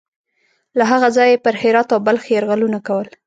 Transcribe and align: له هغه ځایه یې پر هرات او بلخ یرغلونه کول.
له 0.77 0.83
هغه 0.91 1.07
ځایه 1.15 1.31
یې 1.37 1.43
پر 1.45 1.53
هرات 1.61 1.87
او 1.95 1.99
بلخ 2.07 2.23
یرغلونه 2.35 2.79
کول. 2.87 3.07